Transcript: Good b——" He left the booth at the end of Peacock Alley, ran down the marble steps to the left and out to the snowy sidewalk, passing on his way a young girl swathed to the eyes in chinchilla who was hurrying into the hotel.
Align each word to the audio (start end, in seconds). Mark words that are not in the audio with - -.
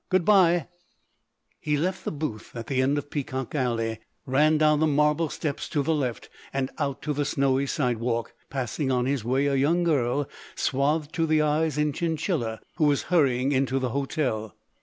Good 0.09 0.25
b——" 0.25 0.63
He 1.59 1.77
left 1.77 2.05
the 2.05 2.11
booth 2.11 2.55
at 2.55 2.65
the 2.65 2.81
end 2.81 2.97
of 2.97 3.11
Peacock 3.11 3.53
Alley, 3.53 3.99
ran 4.25 4.57
down 4.57 4.79
the 4.79 4.87
marble 4.87 5.29
steps 5.29 5.69
to 5.69 5.83
the 5.83 5.93
left 5.93 6.27
and 6.51 6.71
out 6.79 7.03
to 7.03 7.13
the 7.13 7.23
snowy 7.23 7.67
sidewalk, 7.67 8.33
passing 8.49 8.91
on 8.91 9.05
his 9.05 9.23
way 9.23 9.45
a 9.45 9.53
young 9.53 9.83
girl 9.83 10.27
swathed 10.55 11.13
to 11.13 11.27
the 11.27 11.43
eyes 11.43 11.77
in 11.77 11.93
chinchilla 11.93 12.61
who 12.77 12.85
was 12.85 13.03
hurrying 13.13 13.51
into 13.51 13.77
the 13.77 13.89
hotel. 13.89 14.55